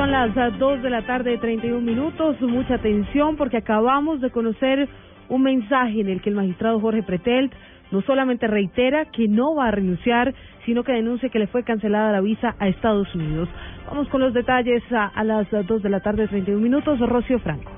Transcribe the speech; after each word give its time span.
Son 0.00 0.12
las 0.12 0.34
2 0.34 0.80
de 0.80 0.88
la 0.88 1.02
tarde, 1.02 1.36
31 1.36 1.82
minutos. 1.82 2.40
Mucha 2.40 2.76
atención 2.76 3.36
porque 3.36 3.58
acabamos 3.58 4.22
de 4.22 4.30
conocer 4.30 4.88
un 5.28 5.42
mensaje 5.42 6.00
en 6.00 6.08
el 6.08 6.22
que 6.22 6.30
el 6.30 6.36
magistrado 6.36 6.80
Jorge 6.80 7.02
Pretelt 7.02 7.52
no 7.90 8.00
solamente 8.00 8.46
reitera 8.46 9.04
que 9.04 9.28
no 9.28 9.54
va 9.54 9.68
a 9.68 9.70
renunciar, 9.72 10.32
sino 10.64 10.84
que 10.84 10.92
denuncia 10.92 11.28
que 11.28 11.38
le 11.38 11.48
fue 11.48 11.64
cancelada 11.64 12.12
la 12.12 12.22
visa 12.22 12.56
a 12.58 12.68
Estados 12.68 13.14
Unidos. 13.14 13.50
Vamos 13.88 14.08
con 14.08 14.22
los 14.22 14.32
detalles 14.32 14.82
a, 14.90 15.22
las 15.22 15.46
2 15.50 15.82
de 15.82 15.90
la 15.90 16.00
tarde, 16.00 16.28
31 16.28 16.62
minutos. 16.62 16.98
Rocio 16.98 17.38
Franco. 17.40 17.70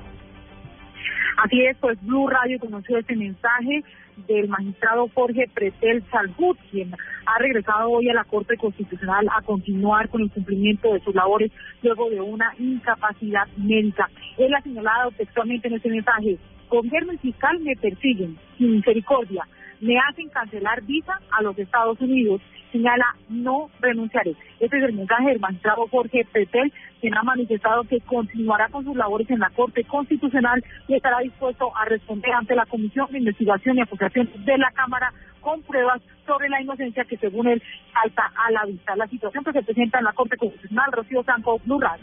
Así 1.43 1.59
es, 1.65 1.75
pues 1.75 2.01
Blue 2.03 2.29
Radio 2.29 2.57
conoció 2.57 2.99
este 2.99 3.17
mensaje 3.17 3.83
del 4.29 4.47
magistrado 4.47 5.09
Jorge 5.13 5.49
Pretel 5.53 6.01
Salgut, 6.09 6.57
quien 6.71 6.95
ha 7.25 7.39
regresado 7.39 7.89
hoy 7.89 8.09
a 8.09 8.13
la 8.13 8.23
Corte 8.23 8.57
Constitucional 8.57 9.27
a 9.35 9.41
continuar 9.41 10.09
con 10.09 10.21
el 10.21 10.31
cumplimiento 10.31 10.93
de 10.93 10.99
sus 11.01 11.15
labores 11.15 11.51
luego 11.81 12.09
de 12.09 12.21
una 12.21 12.53
incapacidad 12.59 13.47
médica. 13.57 14.09
Él 14.37 14.53
ha 14.53 14.61
señalado 14.61 15.11
textualmente 15.11 15.67
en 15.67 15.75
este 15.75 15.89
mensaje, 15.89 16.37
gobierno 16.69 17.13
y 17.13 17.17
fiscal 17.17 17.59
me 17.59 17.75
persiguen 17.75 18.37
sin 18.57 18.71
misericordia, 18.71 19.47
me 19.81 19.97
hacen 19.99 20.29
cancelar 20.29 20.81
visa 20.83 21.19
a 21.31 21.41
los 21.41 21.57
Estados 21.57 21.99
Unidos 22.01 22.41
señala 22.73 23.15
no 23.29 23.69
renunciaré. 23.79 24.35
Este 24.59 24.77
es 24.77 24.83
el 24.83 24.93
mensaje 24.93 25.29
del 25.29 25.39
magistrado 25.39 25.87
Jorge 25.89 26.25
Petel, 26.33 26.73
quien 26.99 27.15
ha 27.15 27.23
manifestado 27.23 27.83
que 27.83 28.01
continuará 28.01 28.67
con 28.69 28.83
sus 28.83 28.95
labores 28.95 29.29
en 29.29 29.39
la 29.39 29.51
Corte 29.51 29.83
Constitucional 29.85 30.63
y 30.87 30.95
estará 30.95 31.19
dispuesto 31.19 31.71
a 31.77 31.85
responder 31.85 32.33
ante 32.33 32.55
la 32.55 32.65
Comisión 32.65 33.07
de 33.11 33.19
Investigación 33.19 33.77
y 33.77 33.81
Acusación 33.81 34.29
de 34.43 34.57
la 34.57 34.71
Cámara 34.71 35.13
con 35.43 35.61
pruebas 35.63 36.01
sobre 36.25 36.49
la 36.49 36.61
inocencia 36.61 37.05
que 37.05 37.17
según 37.17 37.47
él 37.47 37.61
salta 37.93 38.31
a 38.35 38.51
la 38.51 38.65
vista. 38.65 38.95
La 38.95 39.07
situación 39.07 39.43
que 39.43 39.51
se 39.51 39.63
presenta 39.63 39.99
en 39.99 40.05
la 40.05 40.13
Corte 40.13 40.37
Constitucional, 40.37 40.91
Rocío 40.91 41.23
Sanco, 41.23 41.59
Plural. 41.59 41.99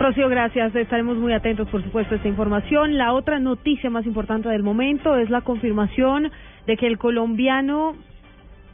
Rocío, 0.00 0.28
gracias. 0.28 0.74
Estaremos 0.74 1.16
muy 1.16 1.32
atentos, 1.32 1.68
por 1.68 1.82
supuesto, 1.84 2.14
a 2.14 2.16
esta 2.16 2.28
información. 2.28 2.98
La 2.98 3.12
otra 3.12 3.38
noticia 3.38 3.90
más 3.90 4.06
importante 4.06 4.48
del 4.48 4.62
momento 4.62 5.16
es 5.16 5.30
la 5.30 5.42
confirmación 5.42 6.32
de 6.66 6.76
que 6.76 6.86
el 6.86 6.98
colombiano 6.98 7.94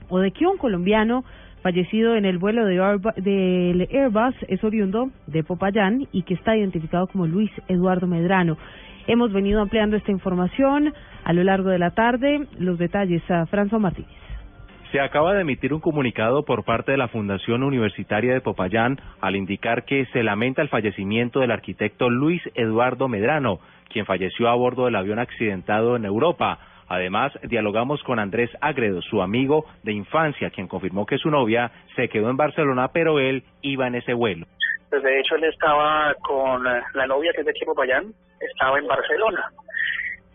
o 0.08 0.18
de 0.20 0.30
que 0.30 0.46
un 0.46 0.56
colombiano 0.56 1.24
fallecido 1.62 2.14
en 2.14 2.24
el 2.24 2.38
vuelo 2.38 2.64
de 2.64 2.76
del 3.16 3.88
Airbus 3.92 4.34
es 4.48 4.62
oriundo 4.64 5.10
de 5.26 5.42
Popayán 5.42 6.06
y 6.12 6.22
que 6.22 6.34
está 6.34 6.56
identificado 6.56 7.08
como 7.08 7.26
Luis 7.26 7.50
Eduardo 7.66 8.06
Medrano. 8.06 8.56
Hemos 9.08 9.32
venido 9.32 9.62
ampliando 9.62 9.96
esta 9.96 10.12
información 10.12 10.92
a 11.24 11.32
lo 11.32 11.42
largo 11.42 11.70
de 11.70 11.78
la 11.78 11.92
tarde. 11.92 12.46
Los 12.58 12.78
detalles 12.78 13.22
a 13.30 13.46
François 13.46 13.80
Martínez. 13.80 14.10
Se 14.92 15.00
acaba 15.00 15.32
de 15.32 15.40
emitir 15.40 15.72
un 15.72 15.80
comunicado 15.80 16.44
por 16.44 16.62
parte 16.62 16.92
de 16.92 16.98
la 16.98 17.08
Fundación 17.08 17.62
Universitaria 17.62 18.34
de 18.34 18.42
Popayán 18.42 19.00
al 19.22 19.34
indicar 19.34 19.86
que 19.86 20.04
se 20.12 20.22
lamenta 20.22 20.60
el 20.60 20.68
fallecimiento 20.68 21.40
del 21.40 21.52
arquitecto 21.52 22.10
Luis 22.10 22.42
Eduardo 22.54 23.08
Medrano, 23.08 23.60
quien 23.88 24.04
falleció 24.04 24.48
a 24.48 24.54
bordo 24.54 24.84
del 24.84 24.96
avión 24.96 25.18
accidentado 25.18 25.96
en 25.96 26.04
Europa. 26.04 26.58
Además, 26.86 27.32
dialogamos 27.44 28.02
con 28.02 28.18
Andrés 28.18 28.50
Agredo, 28.60 29.00
su 29.00 29.22
amigo 29.22 29.64
de 29.84 29.92
infancia, 29.92 30.50
quien 30.50 30.68
confirmó 30.68 31.06
que 31.06 31.16
su 31.16 31.30
novia 31.30 31.70
se 31.96 32.10
quedó 32.10 32.28
en 32.28 32.36
Barcelona, 32.36 32.88
pero 32.92 33.20
él 33.20 33.42
iba 33.62 33.86
en 33.86 33.94
ese 33.94 34.12
vuelo. 34.12 34.46
Pues 34.90 35.02
de 35.02 35.20
hecho, 35.20 35.36
él 35.36 35.44
estaba 35.44 36.14
con 36.20 36.62
la 36.64 37.06
novia 37.06 37.32
que 37.34 37.40
es 37.40 37.46
de 37.46 37.54
Chico 37.54 37.74
Payán, 37.74 38.12
estaba 38.40 38.78
en 38.78 38.86
Barcelona. 38.86 39.50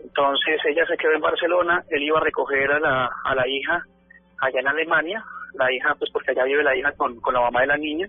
Entonces 0.02 0.60
ella 0.66 0.86
se 0.86 0.98
quedó 0.98 1.14
en 1.14 1.22
Barcelona, 1.22 1.84
él 1.90 2.04
iba 2.04 2.18
a 2.20 2.24
recoger 2.24 2.72
a 2.72 2.80
la, 2.80 3.10
a 3.24 3.36
la 3.36 3.48
hija 3.48 3.84
allá 4.40 4.60
en 4.60 4.68
Alemania, 4.68 5.24
la 5.54 5.72
hija, 5.72 5.96
pues 5.96 6.12
porque 6.12 6.32
allá 6.32 6.44
vive 6.44 6.64
la 6.64 6.76
hija 6.76 6.92
con, 6.94 7.20
con 7.22 7.34
la 7.34 7.42
mamá 7.42 7.62
de 7.62 7.68
la 7.68 7.78
niña, 7.78 8.08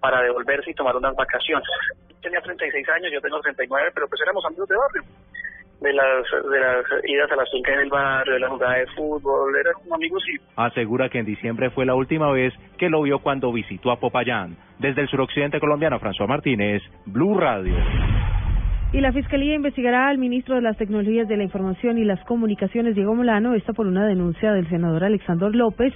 para 0.00 0.22
devolverse 0.22 0.70
y 0.70 0.74
tomar 0.74 0.96
unas 0.96 1.14
vacaciones. 1.16 1.68
Tenía 2.22 2.40
36 2.40 2.88
años, 2.88 3.12
yo 3.12 3.20
tengo 3.20 3.40
39, 3.40 3.90
pero 3.94 4.08
pues 4.08 4.20
éramos 4.22 4.44
amigos 4.46 4.68
de 4.68 4.76
barrio 4.76 5.02
de 5.80 5.92
las, 5.92 6.24
de 6.50 6.60
las 6.60 6.84
idas 7.04 7.30
a 7.30 7.36
la 7.36 7.44
finca 7.46 7.72
en 7.72 7.80
el 7.80 7.90
barrio, 7.90 8.34
de 8.34 8.40
la 8.40 8.48
jugada 8.48 8.78
de 8.78 8.86
fútbol, 8.88 9.54
como 9.74 9.94
amigos 9.94 10.22
y... 10.28 10.40
Asegura 10.56 11.08
que 11.08 11.18
en 11.18 11.26
diciembre 11.26 11.70
fue 11.70 11.84
la 11.84 11.94
última 11.94 12.30
vez 12.32 12.54
que 12.78 12.88
lo 12.88 13.02
vio 13.02 13.18
cuando 13.18 13.52
visitó 13.52 13.90
a 13.90 14.00
Popayán. 14.00 14.56
Desde 14.78 15.02
el 15.02 15.08
suroccidente 15.08 15.60
colombiano, 15.60 16.00
François 16.00 16.26
Martínez, 16.26 16.82
Blue 17.06 17.38
Radio. 17.38 17.74
Y 18.94 19.00
la 19.00 19.10
Fiscalía 19.10 19.56
investigará 19.56 20.06
al 20.06 20.18
ministro 20.18 20.54
de 20.54 20.62
las 20.62 20.76
Tecnologías 20.76 21.26
de 21.26 21.36
la 21.36 21.42
Información 21.42 21.98
y 21.98 22.04
las 22.04 22.22
Comunicaciones, 22.26 22.94
Diego 22.94 23.12
Molano, 23.12 23.54
esta 23.54 23.72
por 23.72 23.88
una 23.88 24.06
denuncia 24.06 24.52
del 24.52 24.68
senador 24.68 25.02
Alexander 25.02 25.52
López, 25.52 25.92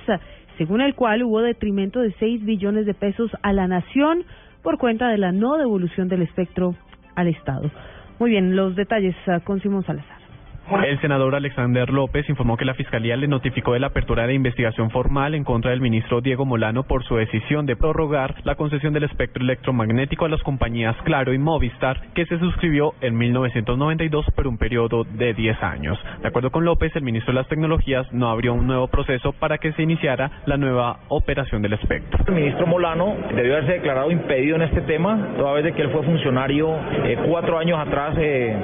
según 0.56 0.81
el 0.81 0.97
cual 0.97 1.22
hubo 1.22 1.41
detrimento 1.41 2.00
de 2.00 2.12
6 2.19 2.44
billones 2.44 2.86
de 2.86 2.94
pesos 2.94 3.31
a 3.42 3.53
la 3.53 3.69
nación 3.69 4.25
por 4.64 4.78
cuenta 4.78 5.10
de 5.10 5.19
la 5.19 5.31
no 5.31 5.59
devolución 5.59 6.09
del 6.09 6.22
espectro 6.22 6.75
al 7.14 7.28
Estado. 7.28 7.70
Muy 8.19 8.31
bien, 8.31 8.56
los 8.56 8.75
detalles 8.75 9.15
uh, 9.28 9.44
con 9.44 9.62
Simón 9.62 9.84
Salazar. 9.84 10.28
El 10.71 11.01
senador 11.01 11.34
Alexander 11.34 11.89
López 11.89 12.29
informó 12.29 12.59
que 12.59 12.67
la 12.67 12.75
Fiscalía 12.75 13.17
le 13.17 13.27
notificó 13.27 13.73
de 13.73 13.81
la 13.81 13.87
apertura 13.87 14.27
de 14.27 14.34
investigación 14.34 14.91
formal 14.91 15.34
en 15.34 15.43
contra 15.43 15.71
del 15.71 15.81
ministro 15.81 16.21
Diego 16.21 16.45
Molano 16.45 16.83
por 16.83 17.05
su 17.05 17.17
decisión 17.17 17.65
de 17.65 17.75
prorrogar 17.75 18.34
la 18.45 18.55
concesión 18.55 18.93
del 18.93 19.05
espectro 19.05 19.43
electromagnético 19.43 20.27
a 20.27 20.28
las 20.28 20.43
compañías 20.43 20.95
Claro 21.05 21.33
y 21.33 21.39
Movistar, 21.39 22.09
que 22.15 22.27
se 22.27 22.39
suscribió 22.39 22.93
en 23.01 23.17
1992 23.17 24.27
por 24.34 24.47
un 24.47 24.59
periodo 24.59 25.05
de 25.05 25.33
10 25.33 25.62
años. 25.62 25.99
De 26.21 26.28
acuerdo 26.28 26.51
con 26.51 26.67
López, 26.67 26.95
el 26.97 27.03
ministro 27.03 27.33
de 27.33 27.41
las 27.41 27.49
Tecnologías 27.49 28.12
no 28.12 28.28
abrió 28.28 28.53
un 28.53 28.67
nuevo 28.67 28.89
proceso 28.89 29.33
para 29.33 29.57
que 29.57 29.73
se 29.73 29.83
iniciara 29.83 30.43
la 30.45 30.59
nueva 30.59 30.99
operación 31.09 31.62
del 31.62 31.73
espectro. 31.73 32.25
El 32.27 32.34
ministro 32.34 32.67
Molano 32.67 33.17
debió 33.34 33.55
haberse 33.55 33.73
declarado 33.73 34.11
impedido 34.11 34.57
en 34.57 34.62
este 34.62 34.83
tema, 34.83 35.28
toda 35.39 35.55
vez 35.55 35.65
de 35.65 35.73
que 35.73 35.83
él 35.83 35.91
fue 35.91 36.03
funcionario 36.03 36.77
eh, 37.05 37.19
cuatro 37.27 37.59
años 37.59 37.78
atrás 37.78 38.15
eh, 38.19 38.55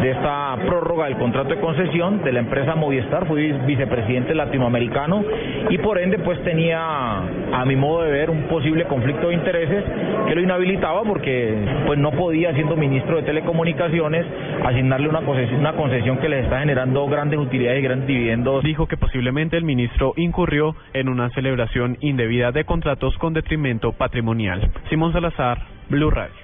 de 0.00 0.10
esta 0.12 0.56
prórroga 0.64 1.06
del 1.06 1.16
contrato 1.16 1.39
de 1.48 1.56
concesión 1.60 2.22
de 2.22 2.32
la 2.32 2.40
empresa 2.40 2.74
Movistar, 2.74 3.26
fui 3.26 3.52
vicepresidente 3.66 4.34
latinoamericano 4.34 5.24
y 5.68 5.78
por 5.78 5.98
ende 5.98 6.18
pues 6.18 6.42
tenía 6.44 6.78
a 7.18 7.64
mi 7.66 7.76
modo 7.76 8.02
de 8.02 8.10
ver 8.10 8.30
un 8.30 8.42
posible 8.44 8.84
conflicto 8.84 9.28
de 9.28 9.34
intereses 9.34 9.84
que 10.26 10.34
lo 10.34 10.40
inhabilitaba 10.40 11.02
porque 11.02 11.54
pues 11.86 11.98
no 11.98 12.10
podía 12.12 12.52
siendo 12.54 12.76
ministro 12.76 13.16
de 13.16 13.22
telecomunicaciones 13.22 14.26
asignarle 14.64 15.08
una 15.08 15.22
concesión, 15.22 15.60
una 15.60 15.72
concesión 15.74 16.18
que 16.18 16.28
les 16.28 16.44
está 16.44 16.60
generando 16.60 17.06
grandes 17.06 17.38
utilidades 17.38 17.80
y 17.80 17.82
grandes 17.82 18.08
dividendos. 18.08 18.62
Dijo 18.62 18.86
que 18.86 18.96
posiblemente 18.96 19.56
el 19.56 19.64
ministro 19.64 20.12
incurrió 20.16 20.74
en 20.92 21.08
una 21.08 21.30
celebración 21.30 21.96
indebida 22.00 22.52
de 22.52 22.64
contratos 22.64 23.16
con 23.18 23.32
detrimento 23.32 23.92
patrimonial. 23.92 24.70
Simón 24.88 25.12
Salazar, 25.12 25.58
Blue 25.88 26.10
Radio. 26.10 26.34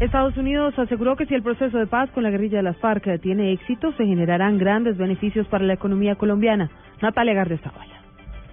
Estados 0.00 0.36
Unidos 0.36 0.76
aseguró 0.76 1.16
que 1.16 1.26
si 1.26 1.34
el 1.34 1.42
proceso 1.42 1.78
de 1.78 1.86
paz 1.86 2.10
con 2.10 2.24
la 2.24 2.30
guerrilla 2.30 2.56
de 2.56 2.64
las 2.64 2.76
FARC 2.78 3.20
tiene 3.20 3.52
éxito, 3.52 3.92
se 3.92 4.04
generarán 4.04 4.58
grandes 4.58 4.96
beneficios 4.96 5.46
para 5.46 5.64
la 5.64 5.74
economía 5.74 6.16
colombiana. 6.16 6.68
Natalia 7.00 7.34
Gardezabala. 7.34 8.03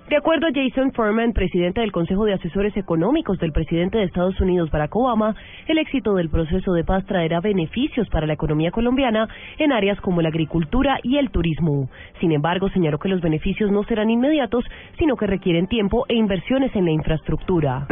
De 0.09 0.17
acuerdo 0.17 0.47
a 0.47 0.51
Jason 0.53 0.91
Furman, 0.91 1.31
presidente 1.31 1.79
del 1.79 1.93
Consejo 1.93 2.25
de 2.25 2.33
Asesores 2.33 2.75
Económicos 2.75 3.39
del 3.39 3.53
presidente 3.53 3.97
de 3.97 4.03
Estados 4.03 4.39
Unidos, 4.41 4.69
Barack 4.69 4.93
Obama, 4.93 5.35
el 5.67 5.77
éxito 5.77 6.15
del 6.15 6.29
proceso 6.29 6.73
de 6.73 6.83
paz 6.83 7.05
traerá 7.05 7.39
beneficios 7.39 8.09
para 8.09 8.27
la 8.27 8.33
economía 8.33 8.71
colombiana 8.71 9.29
en 9.57 9.71
áreas 9.71 10.01
como 10.01 10.21
la 10.21 10.27
agricultura 10.27 10.99
y 11.01 11.17
el 11.17 11.31
turismo. 11.31 11.89
Sin 12.19 12.33
embargo, 12.33 12.67
señaló 12.69 12.99
que 12.99 13.07
los 13.07 13.21
beneficios 13.21 13.71
no 13.71 13.83
serán 13.83 14.09
inmediatos, 14.09 14.65
sino 14.99 15.15
que 15.15 15.27
requieren 15.27 15.67
tiempo 15.67 16.05
e 16.09 16.15
inversiones 16.15 16.75
en 16.75 16.85
la 16.85 16.91
infraestructura. 16.91 17.85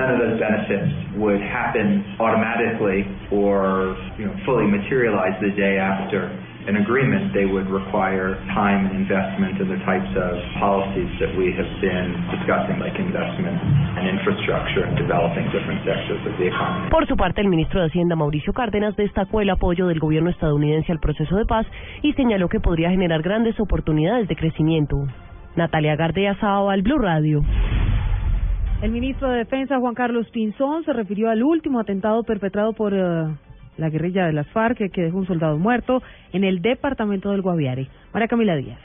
An 6.69 6.77
agreement, 6.77 7.33
they 7.33 7.49
would 7.49 7.65
require 7.65 8.37
time 8.53 8.85
and 8.85 8.93
investment 9.01 9.57
in 9.57 9.67
the 9.73 9.81
types 9.89 10.13
of 10.13 10.37
policies 10.61 11.09
that 11.17 11.33
we 11.33 11.49
have 11.57 11.71
been 11.81 12.13
discussing, 12.29 12.77
like 12.77 12.93
investment 13.01 13.57
and 13.97 14.05
infrastructure 14.05 14.85
and 14.85 14.93
developing 14.93 15.49
different 15.49 15.81
sectors 15.81 16.21
of 16.29 16.33
the 16.37 16.45
economy. 16.45 16.89
Por 16.93 17.07
su 17.07 17.17
parte, 17.17 17.41
el 17.41 17.49
ministro 17.49 17.81
de 17.81 17.87
Hacienda, 17.87 18.15
Mauricio 18.15 18.53
Cárdenas, 18.53 18.95
destacó 18.95 19.41
el 19.41 19.49
apoyo 19.49 19.87
del 19.87 19.99
gobierno 19.99 20.29
estadounidense 20.29 20.91
al 20.91 20.99
proceso 20.99 21.35
de 21.35 21.45
paz 21.45 21.65
y 22.03 22.13
señaló 22.13 22.47
que 22.49 22.59
podría 22.59 22.91
generar 22.91 23.23
grandes 23.23 23.59
oportunidades 23.59 24.27
de 24.27 24.35
crecimiento. 24.35 25.07
Natalia 25.55 25.95
Gardea 25.95 26.35
Sao 26.39 26.69
al 26.69 26.83
Blue 26.83 26.99
Radio. 26.99 27.41
El 28.83 28.91
ministro 28.91 29.29
de 29.31 29.39
Defensa, 29.39 29.79
Juan 29.79 29.95
Carlos 29.95 30.29
Pinzón, 30.29 30.85
se 30.85 30.93
refirió 30.93 31.31
al 31.31 31.43
último 31.43 31.79
atentado 31.79 32.23
perpetrado 32.23 32.73
por 32.73 32.93
uh, 32.93 33.35
la 33.79 33.89
guerrilla 33.89 34.25
de 34.25 34.33
las 34.33 34.47
FARC, 34.47 34.91
que 34.91 35.01
dejó 35.01 35.17
un 35.17 35.27
soldado 35.27 35.57
muerto 35.57 36.03
en 36.33 36.43
el 36.43 36.61
departamento 36.61 37.31
del 37.31 37.41
Guaviare. 37.41 37.87
María 38.13 38.27
Camila 38.27 38.55
Díaz. 38.55 38.79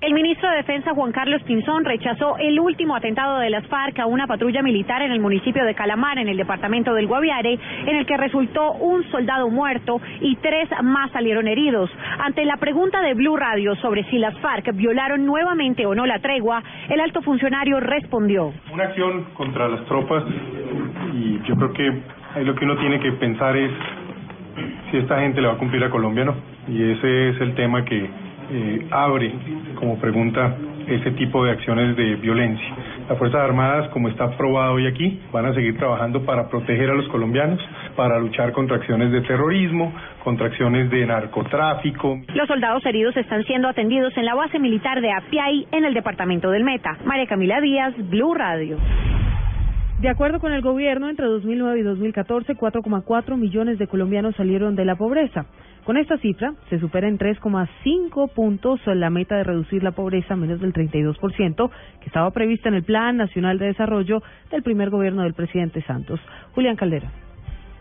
El 0.00 0.14
ministro 0.14 0.48
de 0.48 0.56
Defensa 0.56 0.94
Juan 0.94 1.12
Carlos 1.12 1.42
Pinzón 1.42 1.84
rechazó 1.84 2.38
el 2.38 2.58
último 2.58 2.96
atentado 2.96 3.38
de 3.38 3.50
las 3.50 3.66
FARC 3.66 3.98
a 3.98 4.06
una 4.06 4.26
patrulla 4.26 4.62
militar 4.62 5.02
en 5.02 5.12
el 5.12 5.20
municipio 5.20 5.62
de 5.66 5.74
Calamar, 5.74 6.16
en 6.16 6.26
el 6.26 6.38
departamento 6.38 6.94
del 6.94 7.06
Guaviare, 7.06 7.58
en 7.86 7.96
el 7.96 8.06
que 8.06 8.16
resultó 8.16 8.72
un 8.72 9.04
soldado 9.10 9.50
muerto 9.50 10.00
y 10.22 10.36
tres 10.36 10.70
más 10.82 11.10
salieron 11.12 11.46
heridos. 11.46 11.90
Ante 12.18 12.46
la 12.46 12.56
pregunta 12.56 13.02
de 13.02 13.12
Blue 13.12 13.36
Radio 13.36 13.76
sobre 13.76 14.04
si 14.04 14.16
las 14.16 14.34
FARC 14.38 14.74
violaron 14.74 15.26
nuevamente 15.26 15.84
o 15.84 15.94
no 15.94 16.06
la 16.06 16.18
tregua, 16.20 16.62
el 16.88 16.98
alto 16.98 17.20
funcionario 17.20 17.78
respondió. 17.78 18.54
Una 18.72 18.84
acción 18.84 19.24
contra 19.34 19.68
las 19.68 19.84
tropas 19.84 20.24
y 21.12 21.40
yo 21.46 21.56
creo 21.56 21.72
que 21.74 22.19
ahí 22.34 22.44
lo 22.44 22.54
que 22.54 22.64
uno 22.64 22.76
tiene 22.76 23.00
que 23.00 23.12
pensar 23.12 23.56
es 23.56 23.70
si 24.90 24.98
esta 24.98 25.20
gente 25.20 25.40
le 25.40 25.48
va 25.48 25.54
a 25.54 25.58
cumplir 25.58 25.82
a 25.84 25.90
Colombia 25.90 26.24
o 26.24 26.26
no. 26.26 26.34
Y 26.68 26.90
ese 26.92 27.30
es 27.30 27.40
el 27.40 27.54
tema 27.54 27.84
que 27.84 28.08
eh, 28.52 28.86
abre 28.90 29.32
como 29.76 29.98
pregunta 29.98 30.56
ese 30.86 31.12
tipo 31.12 31.44
de 31.44 31.52
acciones 31.52 31.96
de 31.96 32.16
violencia. 32.16 32.66
Las 33.08 33.18
Fuerzas 33.18 33.40
Armadas, 33.40 33.88
como 33.90 34.08
está 34.08 34.36
probado 34.36 34.74
hoy 34.74 34.86
aquí, 34.86 35.20
van 35.32 35.46
a 35.46 35.54
seguir 35.54 35.76
trabajando 35.76 36.24
para 36.24 36.48
proteger 36.48 36.90
a 36.90 36.94
los 36.94 37.08
colombianos, 37.08 37.60
para 37.96 38.18
luchar 38.18 38.52
contra 38.52 38.76
acciones 38.76 39.12
de 39.12 39.20
terrorismo, 39.22 39.92
contra 40.24 40.46
acciones 40.46 40.90
de 40.90 41.06
narcotráfico. 41.06 42.20
Los 42.34 42.48
soldados 42.48 42.84
heridos 42.86 43.16
están 43.16 43.44
siendo 43.44 43.68
atendidos 43.68 44.16
en 44.16 44.24
la 44.24 44.34
base 44.34 44.58
militar 44.58 45.00
de 45.00 45.12
Apiay, 45.12 45.66
en 45.72 45.84
el 45.84 45.94
departamento 45.94 46.50
del 46.50 46.64
Meta. 46.64 46.98
María 47.04 47.26
Camila 47.26 47.60
Díaz, 47.60 47.94
Blue 48.08 48.34
Radio. 48.34 48.76
De 50.00 50.08
acuerdo 50.08 50.40
con 50.40 50.54
el 50.54 50.62
gobierno, 50.62 51.10
entre 51.10 51.26
2009 51.26 51.80
y 51.80 51.82
2014, 51.82 52.56
4,4 52.56 53.36
millones 53.36 53.78
de 53.78 53.86
colombianos 53.86 54.34
salieron 54.34 54.74
de 54.74 54.86
la 54.86 54.96
pobreza. 54.96 55.44
Con 55.84 55.98
esta 55.98 56.16
cifra, 56.16 56.54
se 56.70 56.80
supera 56.80 57.06
en 57.06 57.18
3,5 57.18 58.32
puntos 58.32 58.80
la 58.86 59.10
meta 59.10 59.36
de 59.36 59.44
reducir 59.44 59.82
la 59.82 59.90
pobreza 59.90 60.32
a 60.32 60.36
menos 60.38 60.58
del 60.58 60.72
32%, 60.72 61.70
que 62.00 62.06
estaba 62.06 62.30
prevista 62.30 62.70
en 62.70 62.76
el 62.76 62.82
Plan 62.82 63.18
Nacional 63.18 63.58
de 63.58 63.66
Desarrollo 63.66 64.22
del 64.50 64.62
primer 64.62 64.88
gobierno 64.88 65.22
del 65.22 65.34
presidente 65.34 65.82
Santos. 65.82 66.18
Julián 66.54 66.76
Caldera. 66.76 67.10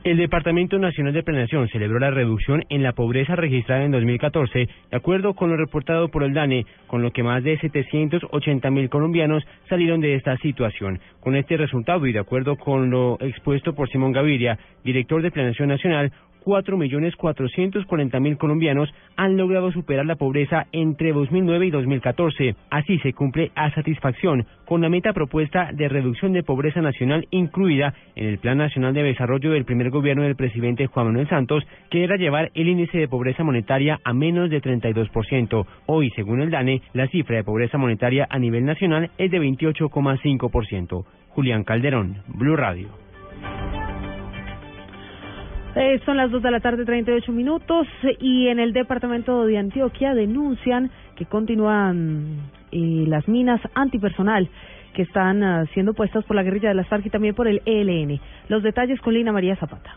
El 0.06 0.16
Departamento 0.16 0.80
Nacional 0.80 1.12
de 1.12 1.24
Planeación 1.24 1.68
celebró 1.68 2.00
la 2.00 2.10
reducción 2.10 2.63
en 2.69 2.84
la 2.84 2.94
pobreza 2.94 3.36
registrada 3.36 3.84
en 3.84 3.92
2014, 3.92 4.60
de 4.60 4.98
acuerdo 4.98 5.34
con 5.34 5.50
lo 5.50 5.57
reportado 5.57 6.07
por 6.07 6.24
el 6.24 6.34
DANE, 6.34 6.66
con 6.88 7.01
lo 7.01 7.12
que 7.12 7.22
más 7.22 7.44
de 7.44 7.60
780 7.60 8.72
mil 8.72 8.90
colombianos 8.90 9.44
salieron 9.68 10.00
de 10.00 10.16
esta 10.16 10.38
situación. 10.38 11.01
Con 11.19 11.36
este 11.36 11.57
resultado 11.57 12.07
y 12.07 12.13
de 12.13 12.19
acuerdo 12.19 12.56
con 12.56 12.90
lo 12.90 13.18
expuesto 13.19 13.75
por 13.75 13.90
Simón 13.90 14.13
Gaviria, 14.13 14.57
director 14.86 15.22
de 15.22 15.31
Planeación 15.31 15.68
Nacional, 15.68 16.13
4.440.000 16.45 18.38
colombianos 18.38 18.89
han 19.15 19.38
logrado 19.38 19.71
superar 19.71 20.06
la 20.06 20.15
pobreza 20.15 20.68
entre 20.71 21.12
2009 21.12 21.68
y 21.68 21.71
2014. 21.71 22.56
Así 22.69 23.00
se 23.00 23.13
cumple 23.13 23.51
a 23.56 23.74
satisfacción 23.74 24.45
con 24.65 24.81
la 24.81 24.89
meta 24.89 25.13
propuesta 25.13 25.71
de 25.74 25.89
reducción 25.89 26.33
de 26.33 26.44
pobreza 26.44 26.81
nacional 26.81 27.27
incluida 27.31 27.94
en 28.15 28.27
el 28.27 28.38
Plan 28.38 28.57
Nacional 28.57 28.94
de 28.94 29.03
Desarrollo 29.03 29.51
del 29.51 29.65
primer 29.65 29.89
gobierno 29.89 30.24
del 30.24 30.36
presidente 30.36 30.88
Juan 30.88 31.07
Manuel 31.07 31.30
Santos, 31.30 31.63
que 31.89 32.03
era 32.03 32.18
llevar 32.18 32.51
el 32.53 32.68
índice 32.68 32.97
de 32.97 33.07
pobreza 33.07 33.44
monetaria 33.44 34.00
a 34.03 34.13
menos 34.13 34.50
de 34.50 34.62
32%. 34.62 35.65
Hoy, 35.85 36.12
según 36.15 36.42
el 36.42 36.51
DANE, 36.51 36.81
la 36.94 37.07
cifra 37.07 37.38
de 37.38 37.44
pobreza 37.44 37.77
monetaria 37.77 38.27
a 38.30 38.39
nivel 38.39 38.65
nacional 38.65 39.12
es 39.18 39.31
de 39.31 39.39
28,5%. 39.39 41.06
Julián 41.30 41.63
Calderón, 41.63 42.18
Blue 42.27 42.56
Radio. 42.56 43.08
Eh, 45.75 46.01
son 46.04 46.18
las 46.18 46.31
2 46.31 46.42
de 46.42 46.51
la 46.51 46.60
tarde, 46.60 46.83
38 46.83 47.31
minutos, 47.31 47.88
y 48.19 48.48
en 48.48 48.60
el 48.60 48.74
departamento 48.74 49.45
de 49.45 49.57
Antioquia 49.57 50.16
denuncian 50.16 50.89
que 51.16 51.25
continúan 51.25 52.50
eh, 52.71 53.06
las 53.07 53.27
minas 53.27 53.62
antipersonal 53.75 54.50
que 54.94 55.04
están 55.04 55.44
ah, 55.44 55.66
siendo 55.74 55.94
puestas 55.94 56.25
por 56.25 56.36
la 56.36 56.44
guerrilla 56.44 56.69
de 56.69 56.75
las 56.75 56.88
FARC 56.88 57.06
y 57.06 57.10
también 57.10 57.36
por 57.36 57.48
el 57.48 57.62
ELN. 57.66 58.19
Los 58.48 58.63
detalles 58.63 59.00
con 59.01 59.13
Lina 59.13 59.31
María 59.31 59.56
Zapata. 59.57 59.95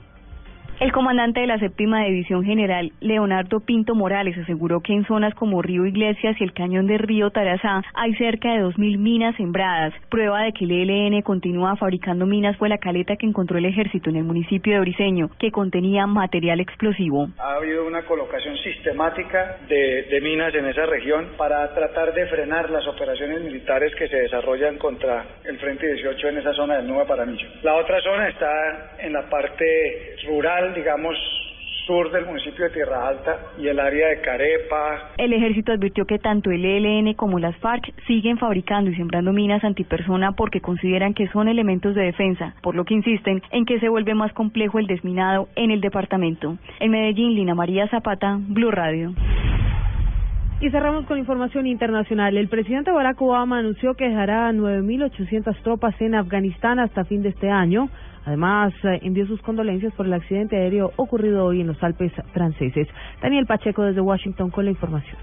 El 0.82 0.90
comandante 0.90 1.38
de 1.38 1.46
la 1.46 1.60
séptima 1.60 2.04
división 2.04 2.42
general, 2.42 2.90
Leonardo 3.00 3.60
Pinto 3.60 3.94
Morales, 3.94 4.36
aseguró 4.36 4.80
que 4.80 4.92
en 4.92 5.06
zonas 5.06 5.32
como 5.36 5.62
Río 5.62 5.86
Iglesias 5.86 6.34
y 6.40 6.42
el 6.42 6.52
cañón 6.52 6.88
de 6.88 6.98
Río 6.98 7.30
Tarazá 7.30 7.82
hay 7.94 8.12
cerca 8.16 8.52
de 8.52 8.64
2.000 8.64 8.98
minas 8.98 9.36
sembradas. 9.36 9.94
Prueba 10.10 10.42
de 10.42 10.52
que 10.52 10.64
el 10.64 10.72
ELN 10.72 11.22
continúa 11.22 11.76
fabricando 11.76 12.26
minas 12.26 12.56
fue 12.56 12.68
la 12.68 12.78
caleta 12.78 13.14
que 13.14 13.26
encontró 13.26 13.58
el 13.58 13.66
ejército 13.66 14.10
en 14.10 14.16
el 14.16 14.24
municipio 14.24 14.74
de 14.74 14.80
Briseño, 14.80 15.30
que 15.38 15.52
contenía 15.52 16.08
material 16.08 16.58
explosivo. 16.58 17.28
Ha 17.38 17.58
habido 17.58 17.86
una 17.86 18.02
colocación 18.04 18.56
sistemática 18.56 19.58
de, 19.68 20.20
minas 20.20 20.52
en 20.52 20.66
esa 20.66 20.86
región 20.86 21.28
para 21.36 21.72
tratar 21.74 22.12
de 22.12 22.26
frenar 22.26 22.70
las 22.70 22.84
operaciones 22.88 23.40
militares 23.42 23.94
que 23.94 24.08
se 24.08 24.16
desarrollan 24.16 24.78
contra 24.78 25.26
el 25.44 25.56
Frente 25.60 25.86
18 25.94 26.28
en 26.28 26.38
esa 26.38 26.52
zona 26.54 26.78
del 26.78 26.88
Nuevo 26.88 27.06
Paramillo. 27.06 27.46
La 27.62 27.76
otra 27.76 28.00
zona 28.00 28.28
está 28.30 28.96
en 28.98 29.12
la 29.12 29.30
parte 29.30 30.16
rural 30.26 30.71
digamos, 30.74 31.16
sur 31.86 32.10
del 32.12 32.26
municipio 32.26 32.64
de 32.64 32.70
Tierra 32.70 33.08
Alta 33.08 33.38
y 33.58 33.66
el 33.66 33.78
área 33.80 34.08
de 34.08 34.20
Carepa. 34.20 35.10
El 35.18 35.32
ejército 35.32 35.72
advirtió 35.72 36.04
que 36.04 36.18
tanto 36.18 36.50
el 36.50 36.64
ELN 36.64 37.14
como 37.14 37.38
las 37.38 37.56
FARC 37.56 37.92
siguen 38.06 38.38
fabricando 38.38 38.90
y 38.90 38.94
sembrando 38.94 39.32
minas 39.32 39.64
antipersona 39.64 40.32
porque 40.32 40.60
consideran 40.60 41.14
que 41.14 41.28
son 41.28 41.48
elementos 41.48 41.94
de 41.94 42.02
defensa, 42.02 42.54
por 42.62 42.74
lo 42.74 42.84
que 42.84 42.94
insisten 42.94 43.42
en 43.50 43.64
que 43.64 43.80
se 43.80 43.88
vuelve 43.88 44.14
más 44.14 44.32
complejo 44.32 44.78
el 44.78 44.86
desminado 44.86 45.48
en 45.56 45.70
el 45.70 45.80
departamento. 45.80 46.56
En 46.78 46.90
Medellín, 46.90 47.34
Lina 47.34 47.54
María 47.54 47.88
Zapata, 47.88 48.38
Blue 48.38 48.70
Radio. 48.70 49.12
Y 50.60 50.70
cerramos 50.70 51.06
con 51.06 51.18
información 51.18 51.66
internacional. 51.66 52.36
El 52.36 52.48
presidente 52.48 52.92
Barack 52.92 53.20
Obama 53.20 53.58
anunció 53.58 53.94
que 53.94 54.08
dejará 54.08 54.52
9.800 54.52 55.60
tropas 55.62 56.00
en 56.00 56.14
Afganistán 56.14 56.78
hasta 56.78 57.04
fin 57.04 57.22
de 57.22 57.30
este 57.30 57.50
año. 57.50 57.88
Además, 58.24 58.72
eh, 58.84 59.00
envió 59.02 59.26
sus 59.26 59.40
condolencias 59.42 59.92
por 59.94 60.06
el 60.06 60.12
accidente 60.12 60.56
aéreo 60.56 60.92
ocurrido 60.96 61.44
hoy 61.44 61.60
en 61.60 61.66
los 61.66 61.82
Alpes 61.82 62.12
franceses. 62.32 62.88
Daniel 63.20 63.46
Pacheco 63.46 63.82
desde 63.82 64.00
Washington 64.00 64.50
con 64.50 64.64
la 64.64 64.70
información. 64.70 65.16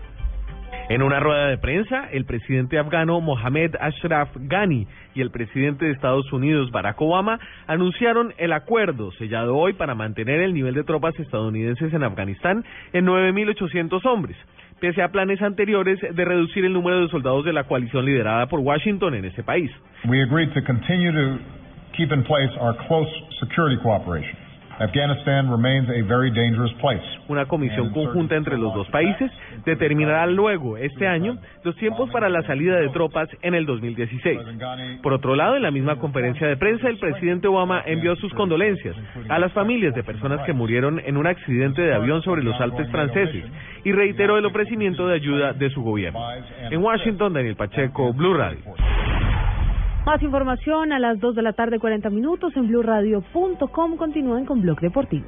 En 0.90 1.04
una 1.04 1.20
rueda 1.20 1.48
de 1.50 1.60
prensa, 1.60 2.10
el 2.12 2.26
presidente 2.26 2.80
afgano 2.80 3.22
Mohamed 3.22 3.76
Ashraf 3.80 4.30
Ghani 4.36 4.88
y 5.14 5.22
el 5.22 5.30
presidente 5.30 5.86
de 5.86 5.92
Estados 5.92 6.32
Unidos 6.34 6.72
Barack 6.72 7.00
Obama 7.00 7.40
anunciaron 7.68 8.34
el 8.40 8.54
acuerdo 8.54 9.12
sellado 9.12 9.56
hoy 9.56 9.74
para 9.74 9.94
mantener 9.94 10.42
el 10.42 10.54
nivel 10.54 10.74
de 10.74 10.84
tropas 10.84 11.14
estadounidenses 11.20 11.94
en 11.94 12.04
Afganistán 12.04 12.66
en 12.92 13.06
9.800 13.06 14.04
hombres 14.06 14.36
pese 14.80 15.02
a 15.02 15.10
planes 15.10 15.42
anteriores 15.42 16.00
de 16.00 16.26
reducir 16.26 16.66
el 16.66 16.74
número 16.74 17.02
de 17.02 17.10
soldados 17.10 17.46
de 17.46 17.54
la 17.54 17.66
coalición 17.66 18.06
liderada 18.06 18.48
por 18.48 18.62
Washington 18.62 19.14
en 19.14 19.26
ese 19.26 19.44
país. 19.44 19.70
We 20.06 20.22
agreed 20.24 20.54
to 20.54 20.64
continue 20.64 21.12
to 21.12 21.59
keep 22.00 22.14
in 22.14 22.24
place 22.24 22.50
our 22.62 22.74
close 22.88 23.12
security 23.44 23.76
cooperation. 23.84 24.38
Afghanistan 24.80 25.52
remains 25.52 25.90
a 25.90 26.02
very 26.08 26.32
dangerous 26.32 26.72
place. 26.80 27.04
Una 27.28 27.46
comisión 27.46 27.92
conjunta 27.92 28.38
entre 28.38 28.58
los 28.58 28.74
dos 28.74 28.88
países 28.88 29.30
determinará 29.66 30.26
luego 30.26 30.78
este 30.78 31.06
año 31.06 31.38
los 31.66 31.76
tiempos 31.76 32.10
para 32.12 32.30
la 32.30 32.42
salida 32.44 32.80
de 32.80 32.88
tropas 32.88 33.28
en 33.42 33.56
el 33.56 33.66
2016. 33.66 34.40
Por 35.04 35.12
otro 35.12 35.36
lado, 35.36 35.58
en 35.58 35.64
la 35.64 35.72
misma 35.72 35.98
conferencia 35.98 36.48
de 36.48 36.56
prensa, 36.56 36.88
el 36.88 36.98
presidente 36.98 37.50
Obama 37.50 37.84
envió 37.86 38.16
sus 38.16 38.34
condolencias 38.34 38.96
a 39.28 39.38
las 39.38 39.52
familias 39.52 39.94
de 39.94 40.04
personas 40.04 40.46
que 40.46 40.54
murieron 40.54 41.02
en 41.06 41.18
un 41.18 41.28
accidente 41.28 41.82
de 41.82 41.94
avión 41.94 42.22
sobre 42.22 42.42
los 42.42 42.60
Alpes 42.62 42.90
franceses 42.90 43.44
y 43.84 43.92
reiteró 43.92 44.38
el 44.38 44.46
ofrecimiento 44.46 45.08
de 45.08 45.16
ayuda 45.16 45.52
de 45.52 45.70
su 45.72 45.84
gobierno. 45.84 46.22
En 46.72 46.82
Washington, 46.82 47.34
Daniel 47.34 47.58
Pacheco, 47.58 48.14
Blue 48.14 48.34
Radio. 48.34 48.60
Más 50.06 50.22
información 50.24 50.92
a 50.92 51.00
las 51.00 51.20
2 51.20 51.36
de 51.36 51.42
la 51.42 51.54
tarde, 51.54 51.80
40 51.80 52.10
minutos 52.10 52.56
en 52.56 52.68
blueradio.com. 52.68 53.98
Continúen 53.98 54.46
con 54.46 54.62
Blog 54.62 54.80
Deportivo. 54.80 55.26